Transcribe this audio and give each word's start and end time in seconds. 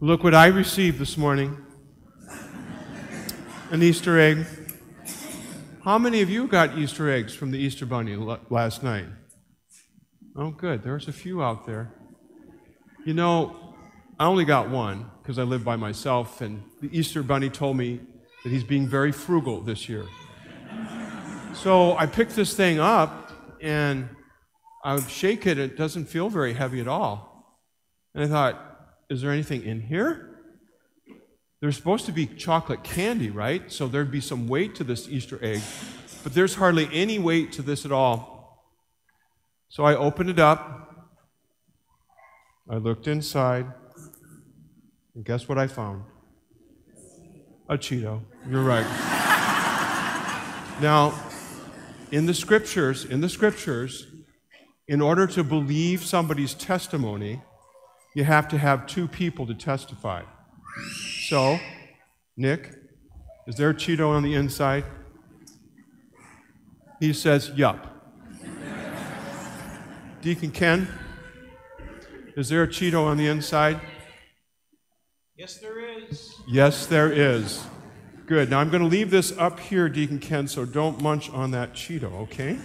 Look 0.00 0.22
what 0.22 0.34
I 0.34 0.48
received 0.48 0.98
this 0.98 1.16
morning 1.16 1.56
an 3.70 3.82
Easter 3.82 4.20
egg. 4.20 4.44
How 5.84 5.96
many 5.96 6.20
of 6.20 6.28
you 6.28 6.46
got 6.48 6.76
Easter 6.76 7.10
eggs 7.10 7.34
from 7.34 7.50
the 7.50 7.56
Easter 7.56 7.86
Bunny 7.86 8.14
last 8.50 8.82
night? 8.82 9.06
Oh, 10.36 10.50
good. 10.50 10.82
There's 10.82 11.08
a 11.08 11.12
few 11.12 11.42
out 11.42 11.64
there. 11.64 11.94
You 13.06 13.14
know, 13.14 13.74
I 14.20 14.26
only 14.26 14.44
got 14.44 14.68
one 14.68 15.10
because 15.22 15.38
I 15.38 15.44
live 15.44 15.64
by 15.64 15.76
myself, 15.76 16.42
and 16.42 16.62
the 16.82 16.90
Easter 16.92 17.22
Bunny 17.22 17.48
told 17.48 17.78
me 17.78 18.02
that 18.44 18.50
he's 18.50 18.64
being 18.64 18.86
very 18.86 19.12
frugal 19.12 19.62
this 19.62 19.88
year. 19.88 20.04
So 21.54 21.96
I 21.96 22.04
picked 22.04 22.36
this 22.36 22.54
thing 22.54 22.78
up, 22.78 23.32
and 23.62 24.10
I 24.84 25.00
shake 25.00 25.46
it, 25.46 25.56
it 25.56 25.78
doesn't 25.78 26.04
feel 26.04 26.28
very 26.28 26.52
heavy 26.52 26.82
at 26.82 26.86
all. 26.86 27.62
And 28.14 28.24
I 28.24 28.26
thought, 28.26 28.65
is 29.08 29.22
there 29.22 29.30
anything 29.30 29.62
in 29.64 29.80
here? 29.80 30.36
There's 31.60 31.76
supposed 31.76 32.06
to 32.06 32.12
be 32.12 32.26
chocolate 32.26 32.84
candy, 32.84 33.30
right? 33.30 33.70
So 33.72 33.88
there'd 33.88 34.10
be 34.10 34.20
some 34.20 34.46
weight 34.46 34.74
to 34.76 34.84
this 34.84 35.08
Easter 35.08 35.38
egg, 35.42 35.62
but 36.22 36.34
there's 36.34 36.56
hardly 36.56 36.88
any 36.92 37.18
weight 37.18 37.52
to 37.52 37.62
this 37.62 37.84
at 37.84 37.92
all. 37.92 38.36
So 39.68 39.84
I 39.84 39.94
opened 39.94 40.30
it 40.30 40.38
up. 40.38 41.08
I 42.68 42.76
looked 42.76 43.06
inside. 43.08 43.66
And 45.14 45.24
guess 45.24 45.48
what 45.48 45.56
I 45.56 45.66
found? 45.66 46.04
A 47.68 47.78
Cheeto. 47.78 48.22
You're 48.48 48.62
right. 48.62 48.84
now, 50.80 51.18
in 52.10 52.26
the 52.26 52.34
scriptures, 52.34 53.04
in 53.04 53.20
the 53.20 53.28
scriptures, 53.28 54.06
in 54.86 55.00
order 55.00 55.26
to 55.26 55.42
believe 55.42 56.04
somebody's 56.04 56.54
testimony, 56.54 57.42
you 58.16 58.24
have 58.24 58.48
to 58.48 58.56
have 58.56 58.86
two 58.86 59.06
people 59.06 59.46
to 59.46 59.52
testify. 59.52 60.22
So, 61.28 61.60
Nick, 62.34 62.72
is 63.46 63.56
there 63.56 63.68
a 63.68 63.74
Cheeto 63.74 64.08
on 64.08 64.22
the 64.22 64.32
inside? 64.32 64.84
He 66.98 67.12
says, 67.12 67.50
Yup. 67.50 67.92
Deacon 70.22 70.50
Ken, 70.50 70.88
is 72.38 72.48
there 72.48 72.62
a 72.62 72.66
Cheeto 72.66 73.04
on 73.04 73.18
the 73.18 73.26
inside? 73.26 73.82
Yes, 75.36 75.58
there 75.58 75.78
is. 75.78 76.32
Yes, 76.48 76.86
there 76.86 77.12
is. 77.12 77.66
Good. 78.24 78.48
Now 78.48 78.60
I'm 78.60 78.70
going 78.70 78.82
to 78.82 78.88
leave 78.88 79.10
this 79.10 79.36
up 79.36 79.60
here, 79.60 79.90
Deacon 79.90 80.20
Ken, 80.20 80.48
so 80.48 80.64
don't 80.64 81.02
munch 81.02 81.28
on 81.28 81.50
that 81.50 81.74
Cheeto, 81.74 82.10
okay? 82.22 82.58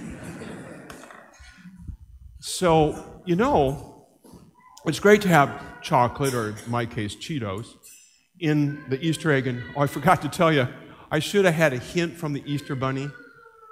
So, 2.39 3.21
you 3.25 3.35
know, 3.35 3.90
it's 4.85 4.99
great 4.99 5.21
to 5.23 5.27
have 5.27 5.81
chocolate, 5.81 6.33
or 6.33 6.49
in 6.49 6.55
my 6.67 6.85
case, 6.85 7.15
Cheetos, 7.15 7.67
in 8.39 8.83
the 8.89 8.99
Easter 8.99 9.31
egg. 9.31 9.47
And 9.47 9.63
oh, 9.75 9.81
I 9.81 9.87
forgot 9.87 10.21
to 10.23 10.29
tell 10.29 10.51
you, 10.51 10.67
I 11.11 11.19
should 11.19 11.45
have 11.45 11.53
had 11.53 11.73
a 11.73 11.77
hint 11.77 12.15
from 12.15 12.33
the 12.33 12.43
Easter 12.45 12.75
Bunny 12.75 13.09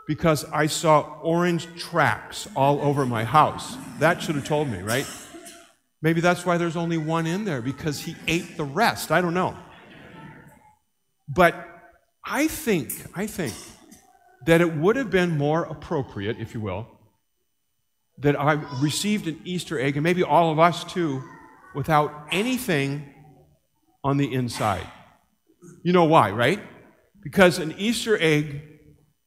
because 0.07 0.45
I 0.45 0.67
saw 0.67 1.19
orange 1.21 1.67
tracks 1.77 2.47
all 2.55 2.81
over 2.81 3.05
my 3.05 3.23
house. 3.23 3.77
That 3.99 4.21
should 4.21 4.35
have 4.35 4.45
told 4.45 4.67
me, 4.67 4.79
right? 4.79 5.07
Maybe 6.01 6.21
that's 6.21 6.45
why 6.45 6.57
there's 6.57 6.75
only 6.75 6.97
one 6.97 7.27
in 7.27 7.45
there 7.45 7.61
because 7.61 7.99
he 7.99 8.15
ate 8.27 8.57
the 8.57 8.63
rest. 8.63 9.11
I 9.11 9.21
don't 9.21 9.33
know. 9.33 9.55
But 11.27 11.67
I 12.25 12.47
think, 12.47 12.91
I 13.15 13.27
think 13.27 13.53
that 14.45 14.61
it 14.61 14.75
would 14.75 14.95
have 14.95 15.09
been 15.09 15.37
more 15.37 15.63
appropriate, 15.63 16.37
if 16.39 16.53
you 16.53 16.61
will, 16.61 16.87
that 18.19 18.39
I 18.39 18.53
received 18.81 19.27
an 19.27 19.39
Easter 19.45 19.79
egg, 19.79 19.95
and 19.95 20.03
maybe 20.03 20.23
all 20.23 20.51
of 20.51 20.59
us 20.59 20.83
too, 20.83 21.23
without 21.73 22.27
anything 22.31 23.13
on 24.03 24.17
the 24.17 24.33
inside. 24.33 24.85
You 25.83 25.93
know 25.93 26.05
why, 26.05 26.31
right? 26.31 26.61
Because 27.21 27.59
an 27.59 27.75
Easter 27.77 28.17
egg 28.19 28.61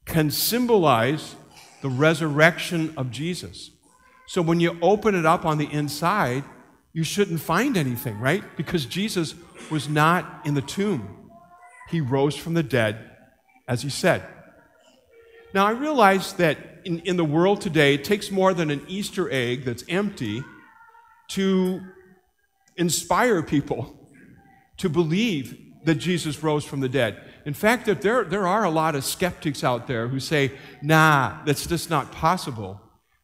can 0.04 0.30
symbolize 0.30 1.36
the 1.82 1.88
resurrection 1.88 2.94
of 2.96 3.10
Jesus. 3.10 3.70
So 4.26 4.42
when 4.42 4.60
you 4.60 4.78
open 4.80 5.14
it 5.14 5.26
up 5.26 5.44
on 5.44 5.58
the 5.58 5.70
inside, 5.70 6.44
you 6.92 7.04
shouldn't 7.04 7.40
find 7.40 7.76
anything, 7.76 8.18
right? 8.18 8.44
Because 8.56 8.86
Jesus 8.86 9.34
was 9.70 9.88
not 9.88 10.42
in 10.44 10.54
the 10.54 10.62
tomb. 10.62 11.30
He 11.88 12.00
rose 12.00 12.36
from 12.36 12.54
the 12.54 12.62
dead, 12.62 13.10
as 13.68 13.82
he 13.82 13.90
said. 13.90 14.22
Now, 15.54 15.66
I 15.66 15.72
realize 15.72 16.32
that 16.34 16.58
in, 16.84 17.00
in 17.00 17.16
the 17.16 17.24
world 17.24 17.60
today, 17.60 17.94
it 17.94 18.04
takes 18.04 18.30
more 18.30 18.54
than 18.54 18.70
an 18.70 18.82
Easter 18.88 19.30
egg 19.30 19.64
that's 19.64 19.84
empty 19.88 20.42
to 21.30 21.80
inspire 22.76 23.42
people 23.42 24.10
to 24.78 24.88
believe 24.88 25.58
that 25.84 25.96
Jesus 25.96 26.42
rose 26.42 26.64
from 26.64 26.80
the 26.80 26.88
dead. 26.88 27.20
In 27.44 27.54
fact, 27.54 27.86
that 27.86 28.02
there, 28.02 28.24
there 28.24 28.46
are 28.46 28.64
a 28.64 28.70
lot 28.70 28.94
of 28.94 29.04
skeptics 29.04 29.64
out 29.64 29.86
there 29.86 30.08
who 30.08 30.20
say, 30.20 30.52
nah, 30.82 31.42
that's 31.44 31.66
just 31.66 31.90
not 31.90 32.12
possible. 32.12 32.80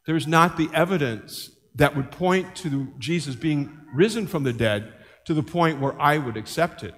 There's 0.06 0.26
not 0.26 0.56
the 0.56 0.68
evidence 0.74 1.50
that 1.76 1.96
would 1.96 2.10
point 2.10 2.56
to 2.56 2.92
Jesus 2.98 3.34
being 3.36 3.78
risen 3.94 4.26
from 4.26 4.42
the 4.42 4.52
dead 4.52 4.92
to 5.26 5.34
the 5.34 5.42
point 5.42 5.80
where 5.80 6.00
I 6.00 6.18
would 6.18 6.36
accept 6.36 6.82
it. 6.82 6.94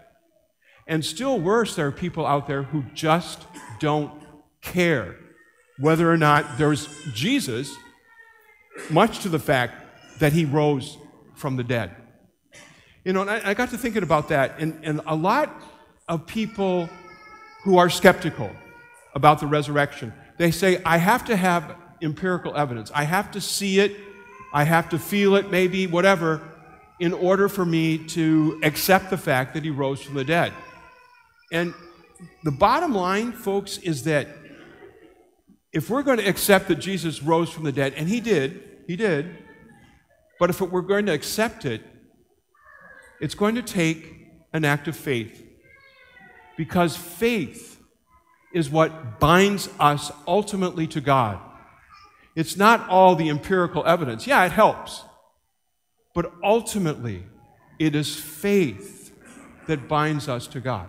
And 0.86 1.04
still 1.04 1.38
worse, 1.38 1.76
there 1.76 1.86
are 1.86 1.92
people 1.92 2.26
out 2.26 2.46
there 2.46 2.62
who 2.62 2.84
just 2.94 3.44
don't 3.78 4.12
care 4.62 5.16
whether 5.78 6.10
or 6.10 6.16
not 6.16 6.58
there's 6.58 6.88
Jesus, 7.14 7.74
much 8.90 9.20
to 9.20 9.28
the 9.28 9.38
fact 9.38 10.18
that 10.18 10.32
he 10.32 10.44
rose 10.44 10.98
from 11.34 11.56
the 11.56 11.64
dead. 11.64 11.94
You 13.04 13.14
know, 13.14 13.22
and 13.22 13.30
I, 13.30 13.50
I 13.50 13.54
got 13.54 13.70
to 13.70 13.78
thinking 13.78 14.02
about 14.02 14.28
that, 14.28 14.58
and, 14.58 14.78
and 14.82 15.00
a 15.06 15.16
lot 15.16 15.50
of 16.06 16.26
people 16.26 16.88
who 17.64 17.78
are 17.78 17.88
skeptical 17.88 18.50
about 19.14 19.40
the 19.40 19.46
resurrection, 19.46 20.12
they 20.38 20.50
say, 20.50 20.82
I 20.84 20.98
have 20.98 21.24
to 21.26 21.36
have 21.36 21.76
empirical 22.02 22.54
evidence. 22.56 22.90
I 22.94 23.04
have 23.04 23.30
to 23.32 23.40
see 23.40 23.80
it, 23.80 23.96
I 24.52 24.64
have 24.64 24.90
to 24.90 24.98
feel 24.98 25.36
it, 25.36 25.50
maybe, 25.50 25.86
whatever, 25.86 26.42
in 26.98 27.14
order 27.14 27.48
for 27.48 27.64
me 27.64 27.98
to 28.08 28.60
accept 28.62 29.08
the 29.08 29.16
fact 29.16 29.54
that 29.54 29.64
he 29.64 29.70
rose 29.70 30.02
from 30.02 30.14
the 30.14 30.24
dead. 30.24 30.52
And 31.50 31.72
the 32.44 32.50
bottom 32.50 32.94
line, 32.94 33.32
folks, 33.32 33.78
is 33.78 34.04
that 34.04 34.28
if 35.72 35.88
we're 35.88 36.02
going 36.02 36.18
to 36.18 36.28
accept 36.28 36.68
that 36.68 36.76
Jesus 36.76 37.22
rose 37.22 37.50
from 37.50 37.64
the 37.64 37.72
dead, 37.72 37.94
and 37.96 38.08
he 38.08 38.20
did, 38.20 38.60
he 38.86 38.96
did, 38.96 39.38
but 40.38 40.50
if 40.50 40.60
we're 40.60 40.80
going 40.80 41.06
to 41.06 41.12
accept 41.12 41.64
it, 41.64 41.82
it's 43.20 43.34
going 43.34 43.54
to 43.54 43.62
take 43.62 44.26
an 44.52 44.64
act 44.64 44.88
of 44.88 44.96
faith. 44.96 45.46
Because 46.56 46.96
faith 46.96 47.80
is 48.52 48.68
what 48.68 49.20
binds 49.20 49.68
us 49.78 50.10
ultimately 50.26 50.86
to 50.88 51.00
God. 51.00 51.38
It's 52.34 52.56
not 52.56 52.88
all 52.88 53.14
the 53.14 53.28
empirical 53.28 53.84
evidence. 53.86 54.26
Yeah, 54.26 54.44
it 54.44 54.52
helps. 54.52 55.04
But 56.14 56.32
ultimately, 56.42 57.24
it 57.78 57.94
is 57.94 58.18
faith 58.18 59.12
that 59.66 59.88
binds 59.88 60.28
us 60.28 60.46
to 60.48 60.60
God. 60.60 60.88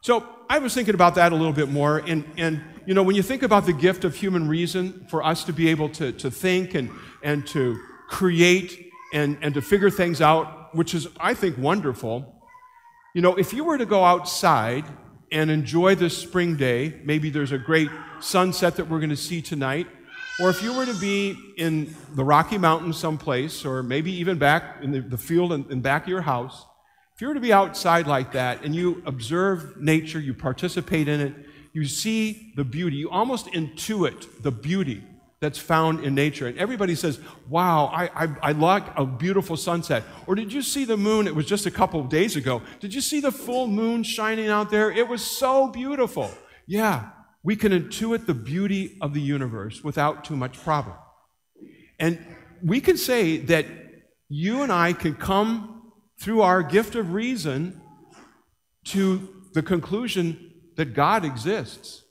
So 0.00 0.26
I 0.50 0.58
was 0.58 0.72
thinking 0.72 0.94
about 0.94 1.14
that 1.16 1.32
a 1.32 1.36
little 1.36 1.52
bit 1.52 1.68
more. 1.68 1.98
And, 1.98 2.24
and 2.38 2.62
you 2.86 2.94
know, 2.94 3.02
when 3.02 3.16
you 3.16 3.22
think 3.22 3.42
about 3.42 3.66
the 3.66 3.72
gift 3.74 4.04
of 4.04 4.14
human 4.14 4.48
reason 4.48 5.06
for 5.10 5.22
us 5.22 5.44
to 5.44 5.52
be 5.52 5.68
able 5.68 5.90
to, 5.90 6.12
to 6.12 6.30
think 6.30 6.74
and, 6.74 6.90
and 7.22 7.46
to 7.48 7.78
create 8.08 8.90
and, 9.12 9.36
and 9.42 9.52
to 9.54 9.60
figure 9.60 9.90
things 9.90 10.20
out, 10.22 10.74
which 10.74 10.94
is, 10.94 11.06
I 11.20 11.34
think, 11.34 11.58
wonderful. 11.58 12.34
You 13.14 13.20
know, 13.20 13.36
if 13.36 13.52
you 13.52 13.64
were 13.64 13.76
to 13.76 13.86
go 13.86 14.04
outside 14.04 14.84
and 15.30 15.50
enjoy 15.50 15.94
this 15.94 16.16
spring 16.16 16.56
day, 16.56 16.98
maybe 17.04 17.28
there's 17.28 17.52
a 17.52 17.58
great 17.58 17.90
sunset 18.20 18.76
that 18.76 18.88
we're 18.88 19.00
going 19.00 19.10
to 19.10 19.16
see 19.16 19.42
tonight, 19.42 19.86
or 20.40 20.48
if 20.48 20.62
you 20.62 20.72
were 20.72 20.86
to 20.86 20.94
be 20.94 21.36
in 21.58 21.94
the 22.14 22.24
Rocky 22.24 22.56
Mountains 22.56 22.96
someplace, 22.96 23.64
or 23.64 23.82
maybe 23.82 24.12
even 24.12 24.38
back 24.38 24.78
in 24.82 24.92
the, 24.92 25.00
the 25.00 25.18
field 25.18 25.52
in, 25.52 25.70
in 25.70 25.80
back 25.82 26.04
of 26.04 26.08
your 26.08 26.22
house, 26.22 26.64
if 27.18 27.22
you 27.22 27.26
were 27.26 27.34
to 27.34 27.40
be 27.40 27.52
outside 27.52 28.06
like 28.06 28.30
that 28.30 28.62
and 28.62 28.72
you 28.72 29.02
observe 29.04 29.76
nature, 29.76 30.20
you 30.20 30.32
participate 30.32 31.08
in 31.08 31.20
it, 31.20 31.34
you 31.72 31.84
see 31.84 32.52
the 32.54 32.62
beauty, 32.62 32.94
you 32.94 33.10
almost 33.10 33.46
intuit 33.46 34.40
the 34.44 34.52
beauty 34.52 35.02
that's 35.40 35.58
found 35.58 36.04
in 36.04 36.14
nature. 36.14 36.46
And 36.46 36.56
everybody 36.58 36.94
says, 36.94 37.18
Wow, 37.48 37.86
I, 37.86 38.04
I, 38.14 38.36
I, 38.40 38.52
like 38.52 38.84
a 38.96 39.04
beautiful 39.04 39.56
sunset. 39.56 40.04
Or 40.28 40.36
did 40.36 40.52
you 40.52 40.62
see 40.62 40.84
the 40.84 40.96
moon? 40.96 41.26
It 41.26 41.34
was 41.34 41.44
just 41.44 41.66
a 41.66 41.72
couple 41.72 41.98
of 41.98 42.08
days 42.08 42.36
ago. 42.36 42.62
Did 42.78 42.94
you 42.94 43.00
see 43.00 43.18
the 43.18 43.32
full 43.32 43.66
moon 43.66 44.04
shining 44.04 44.46
out 44.46 44.70
there? 44.70 44.88
It 44.88 45.08
was 45.08 45.20
so 45.20 45.66
beautiful. 45.66 46.30
Yeah, 46.68 47.08
we 47.42 47.56
can 47.56 47.72
intuit 47.72 48.26
the 48.26 48.34
beauty 48.34 48.96
of 49.00 49.12
the 49.12 49.20
universe 49.20 49.82
without 49.82 50.24
too 50.24 50.36
much 50.36 50.56
problem. 50.56 50.94
And 51.98 52.24
we 52.62 52.80
can 52.80 52.96
say 52.96 53.38
that 53.38 53.66
you 54.28 54.62
and 54.62 54.70
I 54.70 54.92
can 54.92 55.16
come 55.16 55.77
through 56.20 56.42
our 56.42 56.62
gift 56.62 56.94
of 56.94 57.12
reason 57.12 57.80
to 58.84 59.28
the 59.54 59.62
conclusion 59.62 60.52
that 60.76 60.94
God 60.94 61.24
exists. 61.24 62.02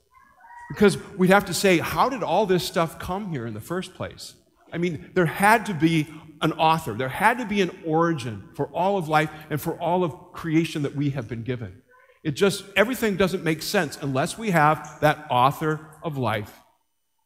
Because 0.70 0.98
we'd 1.16 1.30
have 1.30 1.46
to 1.46 1.54
say, 1.54 1.78
how 1.78 2.08
did 2.08 2.22
all 2.22 2.46
this 2.46 2.64
stuff 2.64 2.98
come 2.98 3.30
here 3.30 3.46
in 3.46 3.54
the 3.54 3.60
first 3.60 3.94
place? 3.94 4.34
I 4.72 4.78
mean, 4.78 5.10
there 5.14 5.26
had 5.26 5.66
to 5.66 5.74
be 5.74 6.06
an 6.42 6.52
author. 6.52 6.92
There 6.92 7.08
had 7.08 7.38
to 7.38 7.46
be 7.46 7.62
an 7.62 7.70
origin 7.86 8.48
for 8.54 8.66
all 8.66 8.98
of 8.98 9.08
life 9.08 9.30
and 9.50 9.60
for 9.60 9.78
all 9.80 10.04
of 10.04 10.32
creation 10.32 10.82
that 10.82 10.94
we 10.94 11.10
have 11.10 11.26
been 11.26 11.42
given. 11.42 11.82
It 12.22 12.32
just, 12.32 12.64
everything 12.76 13.16
doesn't 13.16 13.44
make 13.44 13.62
sense 13.62 13.98
unless 14.00 14.36
we 14.36 14.50
have 14.50 15.00
that 15.00 15.26
author 15.30 15.88
of 16.02 16.18
life 16.18 16.52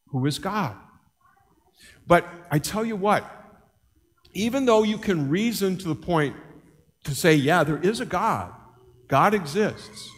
who 0.08 0.24
is 0.26 0.38
God. 0.38 0.76
But 2.06 2.26
I 2.50 2.58
tell 2.58 2.84
you 2.84 2.96
what, 2.96 3.28
even 4.34 4.66
though 4.66 4.82
you 4.82 4.98
can 4.98 5.28
reason 5.28 5.76
to 5.78 5.88
the 5.88 5.94
point 5.94 6.36
to 7.04 7.14
say, 7.14 7.34
yeah, 7.34 7.64
there 7.64 7.78
is 7.78 8.00
a 8.00 8.06
God, 8.06 8.52
God 9.08 9.34
exists, 9.34 10.08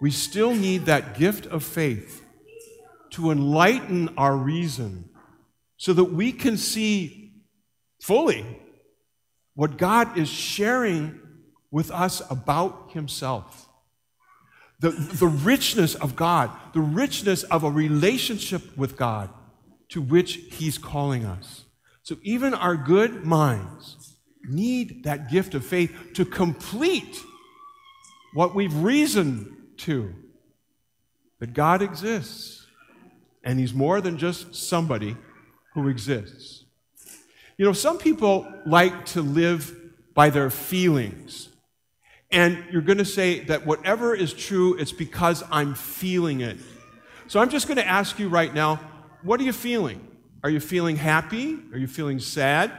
we 0.00 0.10
still 0.10 0.54
need 0.54 0.86
that 0.86 1.18
gift 1.18 1.46
of 1.46 1.62
faith 1.62 2.22
to 3.10 3.30
enlighten 3.30 4.12
our 4.16 4.36
reason 4.36 5.08
so 5.76 5.92
that 5.92 6.04
we 6.04 6.32
can 6.32 6.56
see 6.56 7.32
fully 8.00 8.44
what 9.54 9.78
God 9.78 10.18
is 10.18 10.28
sharing 10.28 11.20
with 11.70 11.90
us 11.90 12.22
about 12.30 12.90
Himself. 12.92 13.68
The, 14.80 14.90
the 14.90 15.28
richness 15.28 15.94
of 15.94 16.16
God, 16.16 16.50
the 16.72 16.80
richness 16.80 17.44
of 17.44 17.62
a 17.62 17.70
relationship 17.70 18.76
with 18.76 18.96
God 18.96 19.30
to 19.90 20.02
which 20.02 20.34
He's 20.50 20.76
calling 20.76 21.24
us. 21.24 21.64
So 22.02 22.16
even 22.22 22.52
our 22.52 22.76
good 22.76 23.24
minds 23.24 24.13
need 24.48 25.04
that 25.04 25.30
gift 25.30 25.54
of 25.54 25.64
faith 25.64 26.12
to 26.14 26.24
complete 26.24 27.18
what 28.32 28.54
we've 28.54 28.74
reasoned 28.74 29.54
to 29.78 30.14
that 31.40 31.52
God 31.54 31.82
exists 31.82 32.66
and 33.42 33.58
He's 33.58 33.74
more 33.74 34.00
than 34.00 34.18
just 34.18 34.54
somebody 34.54 35.16
who 35.74 35.88
exists. 35.88 36.64
You 37.56 37.64
know, 37.64 37.72
some 37.72 37.98
people 37.98 38.46
like 38.66 39.06
to 39.06 39.22
live 39.22 39.74
by 40.14 40.30
their 40.30 40.50
feelings. 40.50 41.48
And 42.30 42.64
you're 42.70 42.82
going 42.82 42.98
to 42.98 43.04
say 43.04 43.40
that 43.40 43.64
whatever 43.66 44.14
is 44.14 44.32
true, 44.32 44.74
it's 44.74 44.92
because 44.92 45.44
I'm 45.50 45.74
feeling 45.74 46.40
it. 46.40 46.58
So 47.28 47.40
I'm 47.40 47.50
just 47.50 47.68
going 47.68 47.76
to 47.76 47.86
ask 47.86 48.18
you 48.18 48.28
right 48.28 48.52
now 48.52 48.80
what 49.22 49.40
are 49.40 49.44
you 49.44 49.52
feeling? 49.52 50.06
Are 50.42 50.50
you 50.50 50.60
feeling 50.60 50.96
happy? 50.96 51.58
Are 51.72 51.78
you 51.78 51.86
feeling 51.86 52.20
sad? 52.20 52.70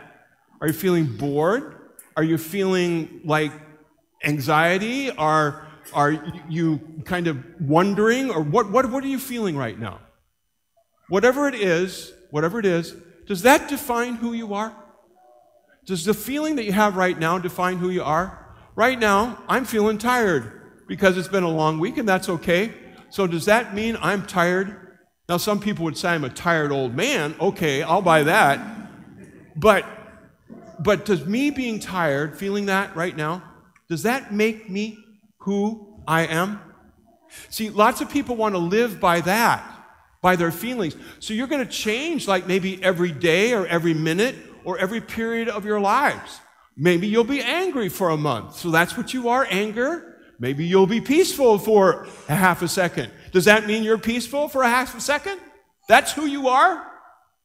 Are 0.62 0.68
you 0.68 0.74
feeling 0.74 1.06
bored? 1.06 1.76
Are 2.18 2.24
you 2.24 2.38
feeling 2.38 3.22
like 3.26 3.52
anxiety? 4.24 5.12
Are, 5.12 5.68
are 5.94 6.12
you 6.50 6.80
kind 7.06 7.28
of 7.28 7.44
wondering? 7.60 8.32
Or 8.32 8.42
what, 8.42 8.72
what, 8.72 8.90
what 8.90 9.04
are 9.04 9.08
you 9.08 9.20
feeling 9.20 9.58
right 9.58 9.78
now? 9.78 10.00
Whatever 11.10 11.48
it 11.48 11.56
is, 11.56 12.14
whatever 12.32 12.60
it 12.60 12.66
is, 12.66 12.96
does 13.28 13.42
that 13.44 13.70
define 13.70 14.16
who 14.16 14.34
you 14.34 14.54
are? 14.54 14.76
Does 15.86 16.06
the 16.06 16.14
feeling 16.14 16.56
that 16.56 16.64
you 16.64 16.72
have 16.72 16.96
right 16.96 17.18
now 17.18 17.38
define 17.38 17.78
who 17.78 17.90
you 17.90 18.04
are? 18.04 18.56
Right 18.76 18.98
now, 18.98 19.44
I'm 19.48 19.66
feeling 19.66 19.98
tired 19.98 20.62
because 20.88 21.18
it's 21.18 21.28
been 21.28 21.44
a 21.44 21.50
long 21.50 21.80
week, 21.80 21.98
and 21.98 22.10
that's 22.10 22.28
okay. 22.28 22.74
So, 23.10 23.28
does 23.28 23.46
that 23.46 23.74
mean 23.74 23.98
I'm 24.02 24.26
tired? 24.26 24.98
Now, 25.30 25.38
some 25.38 25.60
people 25.60 25.86
would 25.86 25.98
say 25.98 26.10
I'm 26.10 26.24
a 26.24 26.30
tired 26.30 26.72
old 26.72 26.96
man. 26.96 27.36
Okay, 27.40 27.84
I'll 27.84 28.02
buy 28.02 28.24
that. 28.24 28.60
But, 29.56 29.86
but 30.80 31.06
does 31.06 31.26
me 31.26 31.50
being 31.50 31.80
tired, 31.80 32.38
feeling 32.38 32.68
that 32.68 32.96
right 32.96 33.16
now, 33.16 33.44
does 33.90 34.04
that 34.04 34.34
make 34.34 34.70
me 34.70 34.98
who 35.40 36.02
I 36.08 36.28
am? 36.28 36.60
See, 37.50 37.70
lots 37.70 38.02
of 38.02 38.10
people 38.10 38.36
want 38.36 38.56
to 38.56 38.60
live 38.60 39.00
by 39.00 39.22
that 39.22 39.72
by 40.22 40.36
their 40.36 40.52
feelings. 40.52 40.96
So 41.20 41.34
you're 41.36 41.48
going 41.48 41.64
to 41.64 41.72
change 41.72 42.28
like 42.28 42.48
maybe 42.48 42.84
every 42.84 43.12
day 43.12 43.54
or 43.54 43.68
every 43.68 43.94
minute 43.94 44.36
or 44.64 44.78
every 44.80 45.02
period 45.02 45.48
of 45.50 45.66
your 45.66 45.80
lives. 45.80 46.40
Maybe 46.76 47.08
you'll 47.08 47.24
be 47.24 47.42
angry 47.42 47.90
for 47.90 48.10
a 48.10 48.18
month. 48.18 48.56
So 48.56 48.72
that's 48.72 48.98
what 48.98 49.14
you 49.14 49.30
are 49.30 49.48
anger. 49.50 50.18
Maybe 50.40 50.66
you'll 50.66 50.88
be 50.88 51.00
peaceful 51.00 51.58
for 51.58 52.08
a 52.28 52.36
half 52.36 52.62
a 52.62 52.68
second. 52.68 53.12
Does 53.32 53.46
that 53.46 53.68
mean 53.68 53.84
you're 53.84 53.98
peaceful 53.98 54.50
for 54.50 54.64
a 54.64 54.70
half 54.70 54.98
a 54.98 55.00
second? 55.00 55.40
That's 55.88 56.12
who 56.12 56.26
you 56.26 56.48
are? 56.48 56.86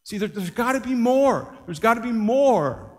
See, 0.05 0.19
there, 0.19 0.29
has 0.29 0.50
got 0.50 0.73
to 0.73 0.81
be 0.81 0.94
more. 0.94 1.55
There's 1.67 1.79
got 1.79 1.94
to 1.94 2.00
be 2.00 2.12
more 2.12 2.89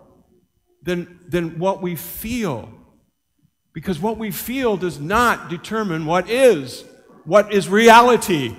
than, 0.82 1.20
than 1.28 1.58
what 1.58 1.80
we 1.80 1.96
feel. 1.96 2.68
Because 3.72 3.98
what 3.98 4.18
we 4.18 4.30
feel 4.30 4.76
does 4.76 5.00
not 5.00 5.48
determine 5.48 6.04
what 6.04 6.28
is, 6.28 6.84
what 7.24 7.52
is 7.52 7.68
reality. 7.68 8.56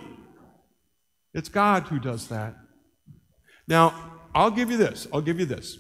It's 1.34 1.50
God 1.50 1.84
who 1.84 2.00
does 2.00 2.28
that. 2.30 2.56
Now, 3.68 4.12
I'll 4.36 4.52
give 4.52 4.72
you 4.72 4.78
this. 4.78 5.08
I'll 5.14 5.22
give 5.22 5.40
you 5.40 5.46
this. 5.46 5.78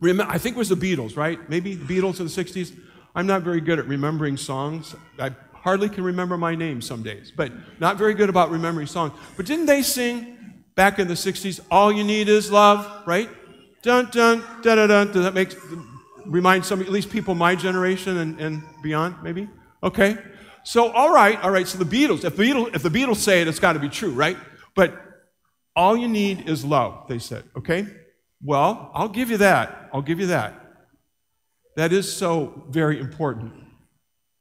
Remember, 0.00 0.30
I 0.30 0.38
think 0.38 0.56
it 0.56 0.58
was 0.58 0.68
the 0.68 0.76
Beatles, 0.76 1.16
right? 1.16 1.48
Maybe 1.48 1.74
the 1.74 1.84
Beatles 1.84 2.20
in 2.20 2.26
the 2.26 2.32
60s. 2.32 2.76
I'm 3.14 3.26
not 3.26 3.42
very 3.42 3.60
good 3.60 3.78
at 3.78 3.86
remembering 3.86 4.36
songs. 4.36 4.94
I 5.18 5.30
hardly 5.52 5.88
can 5.88 6.04
remember 6.04 6.36
my 6.36 6.54
name 6.54 6.82
some 6.82 7.02
days, 7.02 7.32
but 7.34 7.50
not 7.80 7.96
very 7.96 8.14
good 8.14 8.28
about 8.28 8.50
remembering 8.50 8.86
songs. 8.86 9.12
But 9.36 9.46
didn't 9.46 9.66
they 9.66 9.82
sing 9.82 10.64
back 10.74 10.98
in 10.98 11.08
the 11.08 11.14
60s, 11.14 11.60
All 11.70 11.90
You 11.90 12.04
Need 12.04 12.28
Is 12.28 12.50
Love, 12.50 13.06
right? 13.06 13.30
Dun, 13.86 14.10
dun, 14.10 14.42
da, 14.62 14.74
da, 14.74 14.88
dun. 14.88 15.12
Does 15.12 15.22
that 15.22 15.32
make, 15.32 15.54
remind 16.26 16.64
some, 16.64 16.80
at 16.80 16.88
least 16.88 17.08
people 17.08 17.36
my 17.36 17.54
generation 17.54 18.16
and, 18.16 18.40
and 18.40 18.64
beyond, 18.82 19.14
maybe? 19.22 19.48
Okay. 19.80 20.18
So, 20.64 20.90
all 20.90 21.14
right, 21.14 21.40
all 21.40 21.52
right. 21.52 21.68
So 21.68 21.78
the 21.78 21.84
Beatles, 21.84 22.24
if 22.24 22.34
the 22.34 22.42
Beatles, 22.42 22.74
if 22.74 22.82
the 22.82 22.88
Beatles 22.88 23.18
say 23.18 23.42
it, 23.42 23.46
it's 23.46 23.60
got 23.60 23.74
to 23.74 23.78
be 23.78 23.88
true, 23.88 24.10
right? 24.10 24.36
But 24.74 25.00
all 25.76 25.96
you 25.96 26.08
need 26.08 26.48
is 26.48 26.64
love, 26.64 27.06
they 27.06 27.20
said, 27.20 27.44
okay? 27.56 27.86
Well, 28.42 28.90
I'll 28.92 29.08
give 29.08 29.30
you 29.30 29.36
that. 29.36 29.88
I'll 29.94 30.02
give 30.02 30.18
you 30.18 30.26
that. 30.26 30.60
That 31.76 31.92
is 31.92 32.12
so 32.12 32.64
very 32.68 32.98
important 32.98 33.52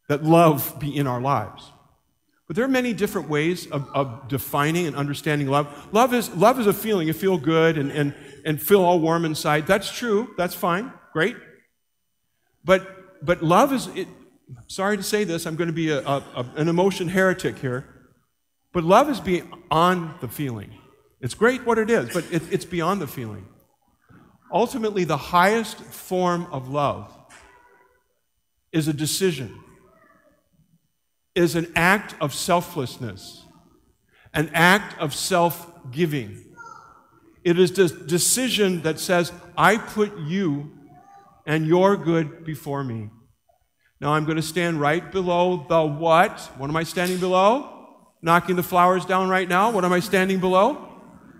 that 0.10 0.24
love 0.24 0.80
be 0.80 0.98
in 0.98 1.06
our 1.06 1.22
lives. 1.22 1.72
But 2.48 2.56
there 2.56 2.66
are 2.66 2.70
many 2.70 2.94
different 2.94 3.28
ways 3.28 3.66
of, 3.68 3.90
of 3.94 4.28
defining 4.28 4.86
and 4.86 4.96
understanding 4.96 5.48
love. 5.48 5.68
Love 5.92 6.14
is, 6.14 6.30
love 6.36 6.60
is 6.60 6.68
a 6.68 6.74
feeling. 6.74 7.08
You 7.08 7.14
feel 7.14 7.38
good 7.38 7.78
and, 7.78 7.92
and, 7.92 8.14
and 8.46 8.62
feel 8.62 8.84
all 8.84 9.00
warm 9.00 9.26
inside. 9.26 9.66
That's 9.66 9.92
true. 9.92 10.34
That's 10.38 10.54
fine. 10.54 10.94
Great. 11.12 11.36
But, 12.64 13.26
but 13.26 13.42
love 13.42 13.74
is, 13.74 13.88
it, 13.96 14.08
sorry 14.68 14.98
to 14.98 15.04
say 15.04 15.24
this, 15.24 15.46
I'm 15.46 15.56
going 15.56 15.70
to 15.70 15.74
be 15.74 15.90
a, 15.90 16.02
a, 16.06 16.46
an 16.56 16.68
emotion 16.68 17.08
heretic 17.08 17.58
here, 17.58 17.86
but 18.74 18.84
love 18.84 19.10
is 19.10 19.20
beyond 19.20 20.14
the 20.22 20.28
feeling. 20.28 20.76
It's 21.22 21.34
great 21.34 21.66
what 21.66 21.80
it 21.80 21.90
is, 21.90 22.14
but 22.14 22.26
it, 22.32 22.44
it's 22.52 22.66
beyond 22.66 23.02
the 23.02 23.08
feeling. 23.08 23.48
Ultimately, 24.52 25.04
the 25.04 25.18
highest 25.18 25.80
form 25.80 26.48
of 26.52 26.70
love 26.70 27.12
is 28.72 28.88
a 28.88 28.94
decision, 28.94 29.58
is 31.36 31.56
an 31.56 31.72
act 31.76 32.16
of 32.22 32.34
selflessness, 32.34 33.46
an 34.34 34.50
act 34.54 34.98
of 35.00 35.14
self 35.14 35.72
giving. 35.92 36.42
It 37.44 37.60
is 37.60 37.74
the 37.74 37.90
decision 37.90 38.82
that 38.82 39.00
says, 39.00 39.32
I 39.56 39.78
put 39.78 40.18
you 40.18 40.72
and 41.46 41.68
your 41.68 41.96
good 41.96 42.44
before 42.44 42.84
me. 42.84 43.10
Now 44.02 44.14
I'm 44.14 44.26
going 44.26 44.38
to 44.38 44.42
stand 44.42 44.82
right 44.82 45.12
below 45.12 45.66
the 45.70 45.84
what? 45.84 46.40
What 46.58 46.70
am 46.70 46.76
I 46.76 46.84
standing 46.84 47.20
below? 47.20 47.72
Knocking 48.22 48.56
the 48.56 48.64
flowers 48.64 49.06
down 49.06 49.30
right 49.30 49.48
now. 49.48 49.72
What 49.72 49.86
am 49.86 49.94
I 49.94 50.00
standing 50.00 50.40
below? 50.40 50.90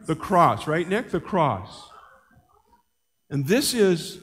The 0.06 0.16
cross, 0.16 0.68
right, 0.68 0.88
Nick? 0.88 1.10
The 1.10 1.20
cross. 1.20 1.90
And 3.30 3.48
this 3.48 3.74
is 3.74 4.20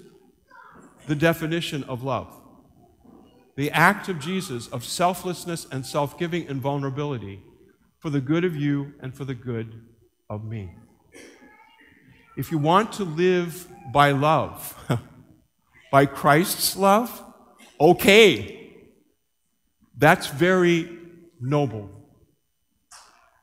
the 1.09 1.17
definition 1.17 1.83
of 1.85 2.05
love 2.05 2.42
the 3.57 3.71
act 3.71 4.09
of 4.09 4.19
Jesus 4.19 4.69
of 4.69 4.85
selflessness 4.85 5.67
and 5.71 5.85
self 5.85 6.19
giving 6.19 6.47
and 6.49 6.61
vulnerability 6.61 7.43
for 7.99 8.11
the 8.11 8.21
good 8.21 8.45
of 8.45 8.57
you 8.57 8.95
and 9.01 9.15
for 9.15 9.25
the 9.25 9.35
good 9.35 9.83
of 10.29 10.45
me. 10.45 10.75
If 12.37 12.51
you 12.51 12.59
want 12.59 12.93
to 12.95 13.05
live 13.05 13.69
by 13.93 14.13
love, 14.13 14.75
by 15.93 16.07
Christ's 16.07 16.77
love, 16.77 17.23
okay. 17.79 18.59
That's 19.97 20.27
very 20.27 20.99
noble 21.41 21.91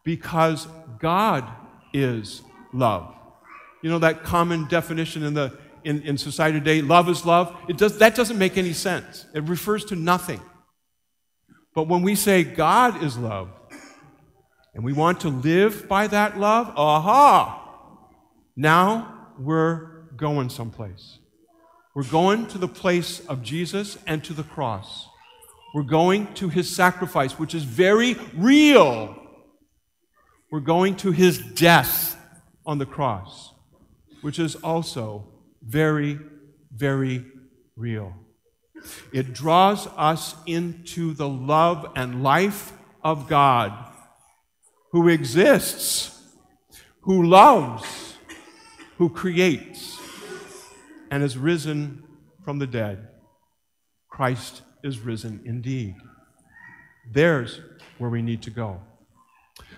because 0.03 0.67
God 0.97 1.47
is 1.93 2.41
love. 2.73 3.13
You 3.81 3.89
know 3.89 3.99
that 3.99 4.23
common 4.23 4.67
definition 4.67 5.23
in, 5.23 5.35
the, 5.35 5.57
in, 5.83 6.01
in 6.03 6.17
society 6.17 6.59
today 6.59 6.81
love 6.81 7.09
is 7.09 7.25
love? 7.25 7.55
It 7.67 7.77
does, 7.77 7.97
that 7.99 8.15
doesn't 8.15 8.37
make 8.37 8.57
any 8.57 8.73
sense. 8.73 9.25
It 9.33 9.43
refers 9.43 9.85
to 9.85 9.95
nothing. 9.95 10.41
But 11.75 11.87
when 11.87 12.01
we 12.01 12.15
say 12.15 12.43
God 12.43 13.03
is 13.03 13.17
love, 13.17 13.49
and 14.73 14.83
we 14.83 14.93
want 14.93 15.21
to 15.21 15.29
live 15.29 15.87
by 15.87 16.07
that 16.07 16.39
love, 16.39 16.71
aha! 16.75 17.65
Now 18.55 19.27
we're 19.37 20.03
going 20.15 20.49
someplace. 20.49 21.19
We're 21.95 22.03
going 22.03 22.47
to 22.47 22.57
the 22.57 22.67
place 22.67 23.25
of 23.27 23.41
Jesus 23.41 23.97
and 24.05 24.23
to 24.25 24.33
the 24.33 24.43
cross. 24.43 25.07
We're 25.73 25.83
going 25.83 26.33
to 26.35 26.49
his 26.49 26.73
sacrifice, 26.73 27.37
which 27.37 27.53
is 27.53 27.63
very 27.63 28.15
real. 28.35 29.15
We're 30.51 30.59
going 30.59 30.95
to 30.97 31.11
his 31.11 31.37
death 31.37 32.17
on 32.65 32.77
the 32.77 32.85
cross, 32.85 33.53
which 34.21 34.39
is 34.39 34.55
also 34.55 35.27
very, 35.69 36.19
very 36.73 37.23
real. 37.75 38.13
It 39.13 39.33
draws 39.33 39.87
us 39.95 40.35
into 40.47 41.13
the 41.13 41.29
love 41.29 41.91
and 41.95 42.23
life 42.23 42.73
of 43.03 43.27
God 43.27 43.71
who 44.91 45.07
exists, 45.07 46.19
who 47.01 47.23
loves, 47.23 48.15
who 48.97 49.09
creates, 49.09 49.99
and 51.11 51.23
is 51.23 51.37
risen 51.37 52.03
from 52.43 52.57
the 52.57 52.67
dead. 52.67 53.07
Christ 54.09 54.63
is 54.83 54.99
risen 54.99 55.41
indeed. 55.45 55.95
There's 57.11 57.61
where 57.99 58.09
we 58.09 58.21
need 58.21 58.41
to 58.43 58.49
go. 58.49 58.81